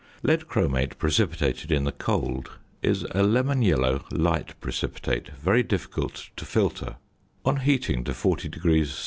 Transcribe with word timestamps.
Lead 0.23 0.47
chromate 0.47 0.97
precipitated 0.97 1.71
in 1.71 1.83
the 1.83 1.91
cold 1.91 2.53
is 2.81 3.05
a 3.11 3.21
lemon 3.21 3.61
yellow, 3.61 4.03
light 4.11 4.59
precipitate, 4.59 5.27
very 5.39 5.61
difficult 5.61 6.31
to 6.37 6.43
filter: 6.43 6.95
on 7.45 7.57
heating 7.57 8.03
to 8.05 8.11
40° 8.13 8.87
C. 8.87 8.99